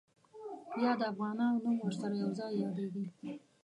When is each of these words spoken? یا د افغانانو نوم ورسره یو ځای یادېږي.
یا 0.83 0.91
د 0.99 1.01
افغانانو 1.11 1.57
نوم 1.65 1.77
ورسره 1.83 2.13
یو 2.21 2.29
ځای 2.39 2.51
یادېږي. 2.63 3.05